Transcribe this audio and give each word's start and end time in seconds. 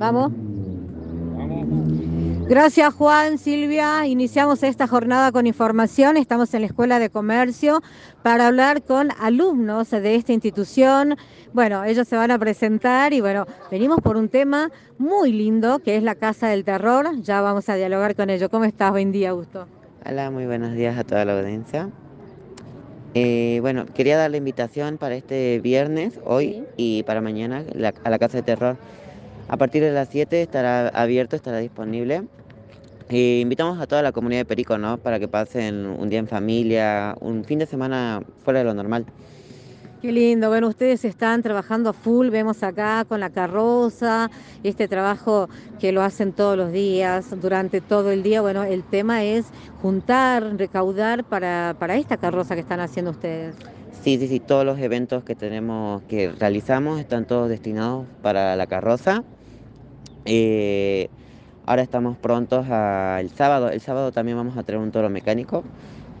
Vamos. 0.00 0.32
Gracias 2.48 2.94
Juan, 2.94 3.36
Silvia. 3.36 4.06
Iniciamos 4.06 4.62
esta 4.62 4.88
jornada 4.88 5.30
con 5.30 5.46
información. 5.46 6.16
Estamos 6.16 6.54
en 6.54 6.62
la 6.62 6.68
Escuela 6.68 6.98
de 6.98 7.10
Comercio 7.10 7.82
para 8.22 8.46
hablar 8.46 8.82
con 8.82 9.10
alumnos 9.20 9.90
de 9.90 10.14
esta 10.14 10.32
institución. 10.32 11.16
Bueno, 11.52 11.84
ellos 11.84 12.08
se 12.08 12.16
van 12.16 12.30
a 12.30 12.38
presentar 12.38 13.12
y 13.12 13.20
bueno, 13.20 13.46
venimos 13.70 14.00
por 14.00 14.16
un 14.16 14.30
tema 14.30 14.70
muy 14.96 15.32
lindo 15.32 15.80
que 15.80 15.96
es 15.96 16.02
la 16.02 16.14
Casa 16.14 16.48
del 16.48 16.64
Terror. 16.64 17.20
Ya 17.20 17.42
vamos 17.42 17.68
a 17.68 17.74
dialogar 17.74 18.16
con 18.16 18.30
ellos. 18.30 18.48
¿Cómo 18.48 18.64
estás 18.64 18.92
hoy 18.92 19.02
en 19.02 19.12
día, 19.12 19.30
Augusto? 19.30 19.66
Hola, 20.08 20.30
muy 20.30 20.46
buenos 20.46 20.72
días 20.72 20.96
a 20.96 21.04
toda 21.04 21.26
la 21.26 21.38
audiencia. 21.38 21.90
Eh, 23.12 23.58
bueno, 23.60 23.84
quería 23.84 24.16
dar 24.16 24.30
la 24.30 24.38
invitación 24.38 24.96
para 24.96 25.14
este 25.14 25.60
viernes, 25.60 26.18
hoy 26.24 26.64
y 26.78 27.02
para 27.02 27.20
mañana 27.20 27.64
a 28.02 28.10
la 28.10 28.18
Casa 28.18 28.38
del 28.38 28.44
Terror. 28.44 28.78
A 29.50 29.56
partir 29.56 29.82
de 29.82 29.90
las 29.90 30.08
7 30.10 30.42
estará 30.42 30.90
abierto, 30.90 31.34
estará 31.34 31.58
disponible. 31.58 32.22
E 33.08 33.40
invitamos 33.40 33.80
a 33.80 33.88
toda 33.88 34.00
la 34.00 34.12
comunidad 34.12 34.42
de 34.42 34.44
Perico, 34.44 34.78
¿no? 34.78 34.96
Para 34.96 35.18
que 35.18 35.26
pasen 35.26 35.86
un 35.86 36.08
día 36.08 36.20
en 36.20 36.28
familia, 36.28 37.16
un 37.20 37.42
fin 37.44 37.58
de 37.58 37.66
semana 37.66 38.22
fuera 38.44 38.60
de 38.60 38.66
lo 38.66 38.74
normal. 38.74 39.06
Qué 40.00 40.12
lindo, 40.12 40.48
bueno, 40.50 40.68
ustedes 40.68 41.04
están 41.04 41.42
trabajando 41.42 41.90
a 41.90 41.92
full, 41.92 42.28
vemos 42.28 42.62
acá 42.62 43.04
con 43.08 43.18
la 43.18 43.30
carroza, 43.30 44.30
este 44.62 44.86
trabajo 44.86 45.48
que 45.80 45.90
lo 45.90 46.02
hacen 46.02 46.32
todos 46.32 46.56
los 46.56 46.70
días, 46.70 47.34
durante 47.42 47.80
todo 47.80 48.12
el 48.12 48.22
día. 48.22 48.42
Bueno, 48.42 48.62
el 48.62 48.84
tema 48.84 49.24
es 49.24 49.46
juntar, 49.82 50.56
recaudar 50.56 51.24
para, 51.24 51.74
para 51.76 51.96
esta 51.96 52.18
carroza 52.18 52.54
que 52.54 52.60
están 52.60 52.78
haciendo 52.78 53.10
ustedes. 53.10 53.56
Sí, 54.04 54.16
sí, 54.16 54.28
sí, 54.28 54.38
todos 54.38 54.64
los 54.64 54.78
eventos 54.78 55.24
que 55.24 55.34
tenemos, 55.34 56.02
que 56.02 56.30
realizamos, 56.30 57.00
están 57.00 57.24
todos 57.24 57.48
destinados 57.48 58.06
para 58.22 58.54
la 58.54 58.68
carroza. 58.68 59.24
Eh, 60.32 61.08
ahora 61.66 61.82
estamos 61.82 62.16
prontos 62.16 62.68
al 62.68 63.28
sábado. 63.30 63.68
El 63.68 63.80
sábado 63.80 64.12
también 64.12 64.36
vamos 64.36 64.56
a 64.56 64.62
tener 64.62 64.80
un 64.80 64.92
toro 64.92 65.10
mecánico 65.10 65.64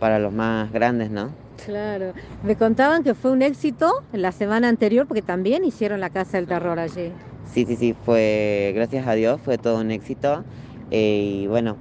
para 0.00 0.18
los 0.18 0.32
más 0.32 0.72
grandes, 0.72 1.10
¿no? 1.10 1.30
Claro. 1.64 2.12
Me 2.42 2.56
contaban 2.56 3.04
que 3.04 3.14
fue 3.14 3.30
un 3.30 3.42
éxito 3.42 3.88
la 4.12 4.32
semana 4.32 4.68
anterior 4.68 5.06
porque 5.06 5.22
también 5.22 5.64
hicieron 5.64 6.00
la 6.00 6.10
Casa 6.10 6.38
del 6.38 6.48
Terror 6.48 6.80
allí. 6.80 7.12
Sí, 7.52 7.64
sí, 7.66 7.76
sí, 7.76 7.94
fue, 8.04 8.72
gracias 8.74 9.06
a 9.06 9.14
Dios, 9.14 9.40
fue 9.42 9.58
todo 9.58 9.78
un 9.78 9.92
éxito. 9.92 10.44
Eh, 10.90 11.42
y 11.42 11.46
bueno, 11.46 11.76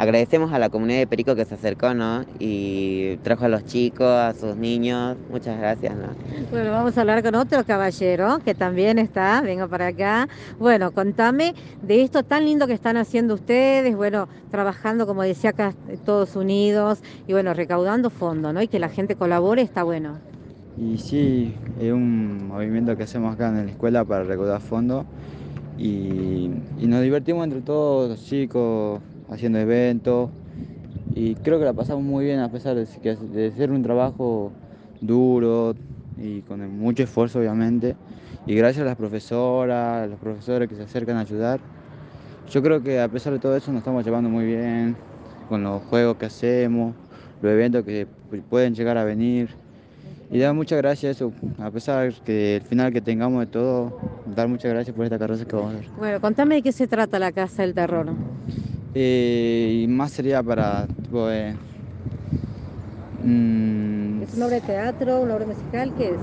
agradecemos 0.00 0.50
a 0.54 0.58
la 0.58 0.70
comunidad 0.70 1.00
de 1.00 1.06
Perico 1.06 1.34
que 1.36 1.44
se 1.44 1.56
acercó, 1.56 1.92
¿no? 1.92 2.24
Y 2.38 3.18
trajo 3.18 3.44
a 3.44 3.48
los 3.48 3.66
chicos, 3.66 4.06
a 4.06 4.32
sus 4.32 4.56
niños. 4.56 5.18
Muchas 5.30 5.58
gracias, 5.58 5.94
¿no? 5.94 6.06
Bueno, 6.50 6.70
vamos 6.70 6.96
a 6.96 7.02
hablar 7.02 7.22
con 7.22 7.34
otro 7.34 7.64
caballero 7.64 8.38
que 8.42 8.54
también 8.54 8.98
está, 8.98 9.42
venga 9.42 9.68
para 9.68 9.88
acá. 9.88 10.26
Bueno, 10.58 10.90
contame 10.92 11.54
de 11.82 12.02
esto 12.02 12.22
tan 12.22 12.46
lindo 12.46 12.66
que 12.66 12.72
están 12.72 12.96
haciendo 12.96 13.34
ustedes, 13.34 13.94
bueno, 13.94 14.26
trabajando, 14.50 15.06
como 15.06 15.22
decía 15.22 15.50
acá, 15.50 15.74
todos 16.06 16.34
unidos 16.34 17.00
y 17.28 17.34
bueno, 17.34 17.52
recaudando 17.52 18.08
fondos, 18.08 18.54
¿no? 18.54 18.62
Y 18.62 18.68
que 18.68 18.78
la 18.78 18.88
gente 18.88 19.16
colabore, 19.16 19.60
está 19.60 19.82
bueno. 19.82 20.16
Y 20.78 20.96
sí, 20.96 21.54
es 21.78 21.92
un 21.92 22.48
movimiento 22.48 22.96
que 22.96 23.02
hacemos 23.02 23.34
acá 23.34 23.50
en 23.50 23.66
la 23.66 23.70
escuela 23.70 24.02
para 24.06 24.24
recaudar 24.24 24.62
fondos 24.62 25.04
y, 25.80 26.50
nos 26.86 27.02
divertimos 27.02 27.44
entre 27.44 27.60
todos 27.62 28.10
los 28.10 28.24
chicos, 28.24 29.00
haciendo 29.30 29.58
eventos 29.58 30.30
y 31.14 31.34
creo 31.36 31.58
que 31.58 31.64
la 31.64 31.72
pasamos 31.72 32.04
muy 32.04 32.24
bien 32.24 32.40
a 32.40 32.50
pesar 32.50 32.76
de 32.76 33.52
ser 33.52 33.70
un 33.70 33.82
trabajo 33.82 34.52
duro 35.00 35.74
y 36.18 36.42
con 36.42 36.78
mucho 36.78 37.02
esfuerzo 37.02 37.38
obviamente 37.38 37.96
y 38.46 38.54
gracias 38.54 38.82
a 38.82 38.86
las 38.86 38.96
profesoras, 38.96 40.04
a 40.04 40.06
los 40.06 40.18
profesores 40.18 40.68
que 40.68 40.74
se 40.74 40.82
acercan 40.82 41.16
a 41.16 41.20
ayudar. 41.20 41.60
Yo 42.50 42.62
creo 42.62 42.82
que 42.82 43.00
a 43.00 43.08
pesar 43.08 43.32
de 43.32 43.38
todo 43.38 43.56
eso 43.56 43.70
nos 43.70 43.80
estamos 43.80 44.04
llevando 44.04 44.28
muy 44.28 44.44
bien 44.44 44.96
con 45.48 45.62
los 45.62 45.82
juegos 45.84 46.16
que 46.16 46.26
hacemos, 46.26 46.94
los 47.42 47.52
eventos 47.52 47.84
que 47.84 48.06
pueden 48.48 48.74
llegar 48.74 48.98
a 48.98 49.04
venir. 49.04 49.50
Y 50.32 50.38
dar 50.38 50.54
muchas 50.54 50.78
gracias 50.78 51.16
eso, 51.16 51.32
a 51.58 51.70
pesar 51.70 52.12
que 52.24 52.56
el 52.56 52.62
final 52.62 52.92
que 52.92 53.00
tengamos 53.00 53.40
de 53.40 53.46
todo, 53.48 53.92
dar 54.26 54.46
muchas 54.46 54.72
gracias 54.72 54.94
por 54.94 55.04
esta 55.04 55.18
carroza 55.18 55.44
que 55.44 55.56
vamos 55.56 55.74
a 55.74 55.78
ver. 55.78 55.90
Bueno, 55.96 56.20
contame 56.20 56.54
de 56.56 56.62
qué 56.62 56.72
se 56.72 56.86
trata 56.86 57.18
la 57.18 57.32
Casa 57.32 57.62
del 57.62 57.74
Terror. 57.74 58.06
Eh, 58.94 59.82
y 59.82 59.86
más 59.88 60.12
sería 60.12 60.42
para 60.42 60.86
tipo 60.86 61.26
de... 61.26 61.54
Mm, 63.24 64.22
¿Es 64.22 64.34
una 64.34 64.46
obra 64.46 64.54
de 64.56 64.60
teatro, 64.60 65.20
una 65.20 65.34
obra 65.34 65.46
musical? 65.46 65.92
¿Qué 65.96 66.14
es? 66.14 66.20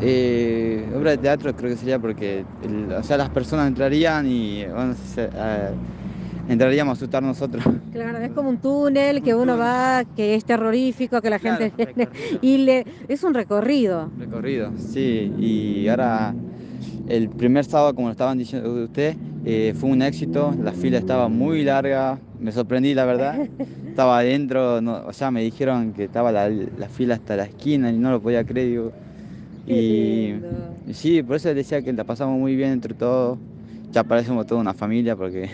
Eh, 0.00 0.92
obra 0.94 1.12
de 1.12 1.18
teatro 1.18 1.54
creo 1.54 1.70
que 1.70 1.76
sería 1.76 1.98
porque 1.98 2.44
o 2.98 3.02
sea, 3.02 3.16
las 3.16 3.30
personas 3.30 3.68
entrarían 3.68 4.26
y 4.26 4.64
bueno, 4.66 4.94
entraríamos 6.48 6.92
a 6.92 6.94
asustar 6.94 7.22
nosotros. 7.22 7.64
Claro, 7.92 8.18
es 8.18 8.30
como 8.32 8.48
un 8.48 8.58
túnel 8.58 9.22
que 9.22 9.34
uno 9.34 9.56
va, 9.56 10.04
que 10.16 10.34
es 10.34 10.44
terrorífico, 10.44 11.20
que 11.20 11.30
la 11.30 11.38
gente 11.38 11.72
y 12.42 12.58
le 12.58 12.84
es 13.08 13.22
un 13.22 13.34
recorrido. 13.34 14.10
Recorrido, 14.18 14.72
sí, 14.76 15.32
y 15.38 15.88
ahora 15.88 16.34
el 17.08 17.28
primer 17.28 17.64
sábado, 17.64 17.94
como 17.94 18.08
lo 18.08 18.12
estaban 18.12 18.38
diciendo 18.38 18.72
ustedes, 18.84 19.16
eh, 19.44 19.74
fue 19.76 19.90
un 19.90 20.02
éxito, 20.02 20.54
la 20.62 20.72
fila 20.72 20.98
estaba 20.98 21.28
muy 21.28 21.62
larga, 21.62 22.18
me 22.40 22.50
sorprendí 22.50 22.94
la 22.94 23.04
verdad. 23.04 23.38
Estaba 23.94 24.18
adentro, 24.18 24.78
o 25.06 25.12
sea, 25.12 25.30
me 25.30 25.40
dijeron 25.40 25.92
que 25.92 26.02
estaba 26.02 26.32
la, 26.32 26.50
fila 26.88 27.14
hasta 27.14 27.36
la 27.36 27.44
esquina 27.44 27.92
y 27.92 27.96
no 27.96 28.10
lo 28.10 28.20
podía 28.20 28.42
creer. 28.42 28.90
y, 29.68 30.34
sí, 30.92 31.22
por 31.22 31.36
eso 31.36 31.54
decía 31.54 31.80
que 31.80 31.92
la 31.92 32.02
pasamos 32.02 32.36
muy 32.36 32.56
bien 32.56 32.70
entre 32.70 32.92
todos. 32.92 33.38
Ya 33.92 34.02
parecemos 34.02 34.46
toda 34.46 34.60
una 34.60 34.74
familia 34.74 35.14
porque 35.14 35.48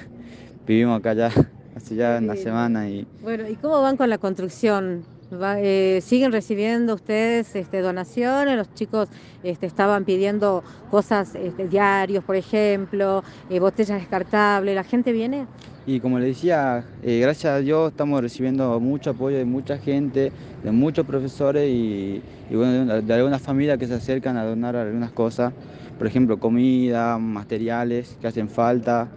vivimos 0.71 1.01
acá 1.01 1.15
ya 1.15 1.33
hace 1.77 1.97
ya 1.97 2.19
una 2.23 2.37
semana. 2.37 2.89
Y... 2.89 3.07
Bueno, 3.23 3.49
¿y 3.49 3.57
cómo 3.57 3.83
van 3.83 3.97
con 3.97 4.09
la 4.09 4.19
construcción? 4.19 5.03
Eh, 5.33 6.01
¿Siguen 6.03 6.33
recibiendo 6.33 6.95
ustedes 6.95 7.55
este, 7.57 7.81
donaciones? 7.81 8.57
Los 8.57 8.73
chicos 8.75 9.09
este, 9.43 9.67
estaban 9.67 10.05
pidiendo 10.05 10.63
cosas, 10.91 11.35
este, 11.35 11.69
diarios, 11.69 12.25
por 12.25 12.37
ejemplo, 12.37 13.23
eh, 13.49 13.59
botellas 13.61 14.01
descartables. 14.01 14.75
¿La 14.75 14.85
gente 14.85 15.13
viene? 15.13 15.47
Y 15.87 15.99
como 15.99 16.19
le 16.19 16.27
decía, 16.27 16.85
eh, 17.03 17.21
gracias 17.21 17.53
a 17.53 17.59
Dios 17.59 17.91
estamos 17.91 18.21
recibiendo 18.21 18.79
mucho 18.79 19.11
apoyo 19.11 19.39
de 19.39 19.45
mucha 19.45 19.79
gente, 19.79 20.31
de 20.63 20.71
muchos 20.71 21.07
profesores 21.07 21.69
y, 21.69 22.23
bueno, 22.51 23.01
de 23.01 23.15
algunas 23.15 23.41
familias 23.41 23.79
que 23.79 23.87
se 23.87 23.95
acercan 23.95 24.37
a 24.37 24.45
donar 24.45 24.77
algunas 24.77 25.11
cosas, 25.11 25.53
por 25.99 26.07
ejemplo, 26.07 26.39
comida, 26.39 27.19
materiales 27.19 28.17
que 28.21 28.29
hacen 28.29 28.49
falta 28.49 29.09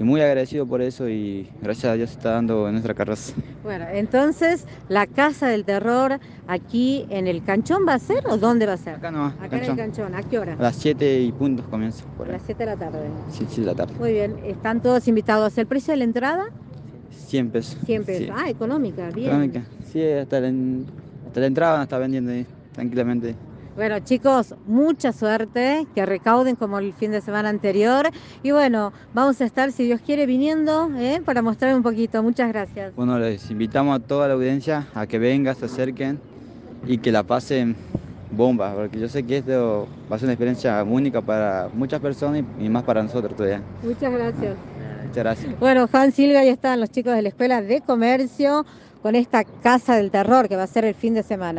y 0.00 0.02
muy 0.02 0.22
agradecido 0.22 0.66
por 0.66 0.80
eso 0.80 1.10
y 1.10 1.46
gracias 1.60 1.92
a 1.92 1.94
Dios 1.94 2.10
está 2.10 2.30
dando 2.30 2.66
en 2.66 2.72
nuestra 2.72 2.94
carroza. 2.94 3.34
Bueno, 3.62 3.84
entonces 3.92 4.66
la 4.88 5.06
Casa 5.06 5.48
del 5.48 5.66
Terror 5.66 6.18
aquí 6.48 7.04
en 7.10 7.26
el 7.26 7.44
Canchón 7.44 7.82
va 7.86 7.94
a 7.94 7.98
ser 7.98 8.26
o 8.26 8.38
dónde 8.38 8.64
va 8.64 8.72
a 8.72 8.76
ser? 8.78 8.94
Acá 8.94 9.10
no, 9.10 9.26
acá 9.26 9.58
en 9.58 9.64
el 9.64 9.76
Canchón. 9.76 10.14
¿A 10.14 10.22
qué 10.22 10.38
hora? 10.38 10.54
A 10.54 10.62
las 10.62 10.76
7 10.76 11.20
y 11.20 11.32
puntos 11.32 11.66
comienza. 11.68 12.02
a 12.18 12.32
las 12.32 12.40
7 12.46 12.64
de 12.64 12.70
la 12.70 12.76
tarde. 12.78 13.10
Sí, 13.30 13.46
sí, 13.50 13.60
de 13.60 13.66
la 13.66 13.74
tarde. 13.74 13.92
Muy 13.98 14.12
bien, 14.12 14.38
¿están 14.46 14.80
todos 14.80 15.06
invitados? 15.06 15.58
¿El 15.58 15.66
precio 15.66 15.92
de 15.92 15.98
la 15.98 16.04
entrada? 16.04 16.46
100 17.10 17.50
pesos. 17.50 17.76
100 17.84 18.04
pesos. 18.04 18.34
Ah, 18.34 18.48
económica, 18.48 19.10
bien. 19.10 19.28
Económica, 19.28 19.64
sí, 19.92 20.02
hasta 20.02 20.40
la, 20.40 20.48
hasta 21.26 21.40
la 21.40 21.46
entrada 21.46 21.72
van 21.72 21.80
a 21.82 21.84
estar 21.84 22.00
vendiendo 22.00 22.32
ahí, 22.32 22.46
tranquilamente. 22.72 23.34
Bueno, 23.76 23.98
chicos, 24.00 24.54
mucha 24.66 25.12
suerte, 25.12 25.86
que 25.94 26.04
recauden 26.04 26.56
como 26.56 26.78
el 26.78 26.92
fin 26.92 27.12
de 27.12 27.20
semana 27.20 27.48
anterior. 27.48 28.10
Y 28.42 28.50
bueno, 28.50 28.92
vamos 29.14 29.40
a 29.40 29.44
estar, 29.44 29.72
si 29.72 29.84
Dios 29.84 30.00
quiere, 30.04 30.26
viniendo 30.26 30.90
¿eh? 30.96 31.22
para 31.24 31.40
mostrar 31.40 31.74
un 31.74 31.82
poquito. 31.82 32.22
Muchas 32.22 32.48
gracias. 32.48 32.94
Bueno, 32.94 33.18
les 33.18 33.50
invitamos 33.50 33.96
a 33.96 34.00
toda 34.00 34.28
la 34.28 34.34
audiencia 34.34 34.86
a 34.94 35.06
que 35.06 35.18
vengan, 35.18 35.54
se 35.54 35.66
acerquen 35.66 36.18
y 36.86 36.98
que 36.98 37.12
la 37.12 37.22
pasen 37.22 37.76
bomba, 38.30 38.74
porque 38.74 38.98
yo 38.98 39.08
sé 39.08 39.24
que 39.24 39.38
esto 39.38 39.88
va 40.10 40.16
a 40.16 40.18
ser 40.18 40.26
una 40.26 40.34
experiencia 40.34 40.82
única 40.84 41.20
para 41.20 41.68
muchas 41.72 42.00
personas 42.00 42.44
y 42.58 42.68
más 42.68 42.82
para 42.84 43.02
nosotros 43.02 43.36
todavía. 43.36 43.62
Muchas 43.82 44.12
gracias. 44.12 44.56
Muchas 45.06 45.24
gracias. 45.24 45.58
Bueno, 45.58 45.88
Juan 45.88 46.12
Silva, 46.12 46.40
ahí 46.40 46.48
están 46.48 46.80
los 46.80 46.90
chicos 46.90 47.14
de 47.14 47.22
la 47.22 47.28
Escuela 47.28 47.62
de 47.62 47.80
Comercio 47.80 48.64
con 49.02 49.14
esta 49.14 49.44
Casa 49.44 49.96
del 49.96 50.10
Terror 50.10 50.48
que 50.48 50.56
va 50.56 50.64
a 50.64 50.66
ser 50.66 50.84
el 50.84 50.94
fin 50.94 51.14
de 51.14 51.22
semana. 51.22 51.58